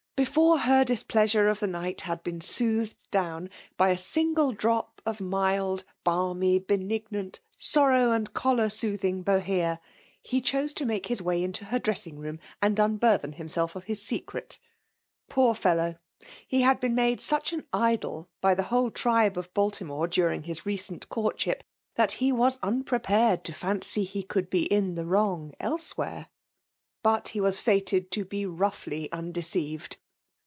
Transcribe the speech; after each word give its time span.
Before 0.17 0.59
her 0.59 0.85
displeasure 0.85 1.47
of 1.49 1.59
the 1.61 1.65
night 1.65 2.01
had 2.01 2.21
been 2.21 2.41
soothed 2.41 3.09
down 3.09 3.49
by 3.75 3.89
a 3.89 3.97
single 3.97 4.55
cup 4.55 5.01
of 5.03 5.19
mild, 5.19 5.83
balmy, 6.03 6.59
benignant, 6.59 7.39
sorrow 7.57 8.11
and 8.11 8.31
choler 8.31 8.69
soothing 8.69 9.23
Bohea, 9.23 9.79
he 10.21 10.39
chose 10.39 10.73
4 10.73 10.75
to 10.75 10.85
make 10.85 11.07
his 11.07 11.23
way 11.23 11.41
into 11.41 11.65
her 11.65 11.79
dressing 11.79 12.19
room, 12.19 12.39
and 12.61 12.77
unburthen 12.77 13.31
himself 13.31 13.75
of 13.75 13.85
his 13.85 13.99
secret. 14.03 14.59
Poor 15.27 15.55
fellow! 15.55 15.95
He 16.47 16.61
had 16.61 16.79
been 16.79 16.93
made 16.93 17.19
such 17.19 17.51
an 17.51 17.65
idol 17.73 18.29
by 18.41 18.53
the 18.53 18.61
whole 18.69 18.91
tribe 18.91 19.39
of 19.39 19.51
Baltimore 19.55 20.07
during 20.07 20.43
his 20.43 20.67
recent 20.67 21.09
courtship. 21.09 21.63
FBMALE 21.63 21.63
POMiNATlON. 21.63 21.95
^25 21.95 21.95
that 21.95 22.15
be 22.19 22.31
was 22.31 22.59
unprepared 22.61 23.43
to 23.45 23.53
fancy 23.53 24.03
he 24.03 24.21
could 24.21 24.51
be 24.51 24.65
in 24.71 24.93
the 24.93 25.07
wrong 25.07 25.53
elsewhere. 25.59 26.27
But 27.01 27.29
he 27.29 27.41
was 27.41 27.57
fated 27.59 28.11
to 28.11 28.23
be 28.23 28.45
roughly 28.45 29.11
undeceived. 29.11 29.97